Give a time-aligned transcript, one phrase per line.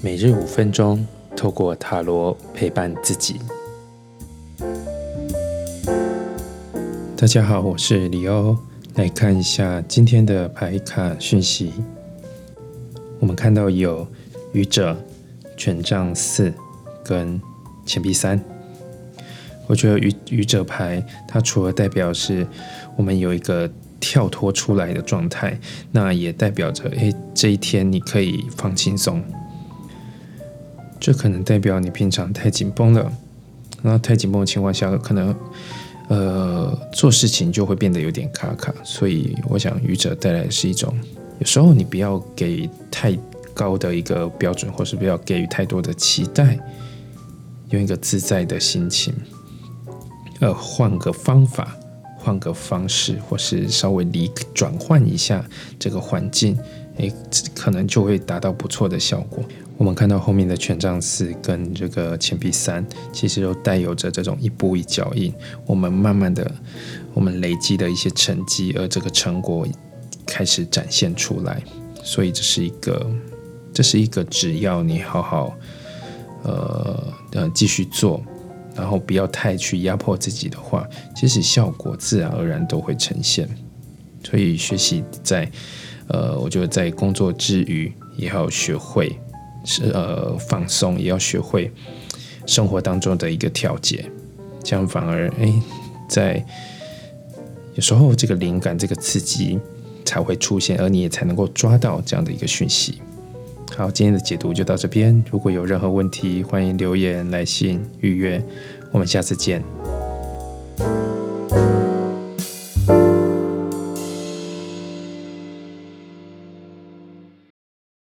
[0.00, 1.06] 每日五分钟，
[1.36, 3.36] 透过塔罗陪伴自己。
[7.16, 8.56] 大家好，我是李欧，
[8.94, 11.72] 来看一下今天的牌卡讯息。
[13.20, 14.06] 我们看到有
[14.52, 14.96] 愚者、
[15.56, 16.52] 权杖四
[17.04, 17.40] 跟
[17.84, 18.40] 钱币三。
[19.66, 22.46] 我觉得愚愚者牌，它除了代表是
[22.96, 23.70] 我们有一个
[24.00, 25.58] 跳脱出来的状态，
[25.92, 29.22] 那也代表着，诶，这一天你可以放轻松。
[31.00, 33.12] 这可能代表你平常太紧绷了，
[33.82, 35.34] 那太紧绷的情况下，可能
[36.08, 38.74] 呃做事情就会变得有点卡卡。
[38.82, 40.92] 所以我想愚者带来的是一种，
[41.38, 43.16] 有时候你不要给太
[43.54, 46.58] 高的一个标准，或是不要给予太多的期待，
[47.70, 49.14] 用一个自在的心情。
[50.40, 51.76] 呃，换个方法，
[52.28, 55.42] 换个方式，或是稍微离转换一下
[55.78, 56.58] 这个环境，
[56.98, 57.10] 诶，
[57.54, 59.42] 可能就会达到不错的效果。
[59.78, 65.32] 我们看到后面的权杖四跟这个钱币三，其实都带有着这种一步一脚印。
[65.64, 66.52] 我们慢慢的，
[67.14, 69.66] 我们累积的一些成绩，而这个成果
[70.26, 71.62] 开始展现出来。
[72.04, 73.10] 所以这是一个，
[73.72, 75.56] 这是一个只要你好好，
[76.42, 78.22] 呃呃继续做。
[78.78, 83.48] 然后不要太去压迫自己的话，其实效果自然而然都会呈现。
[84.24, 85.50] 所以学习在，
[86.06, 89.18] 呃，我觉得在工作之余也要学会
[89.64, 91.70] 是呃放松，也要学会
[92.46, 94.10] 生活当中的一个调节，
[94.62, 95.52] 这样反而哎，
[96.08, 96.44] 在
[97.74, 99.58] 有时候这个灵感、这个刺激
[100.04, 103.00] 才会出现，而你也才能够抓到这样的一个讯息。
[103.78, 105.24] 好，今天的解读就到这边。
[105.30, 108.42] 如果有任何问题，欢迎留言、来信、预约。
[108.90, 109.62] 我们下次见。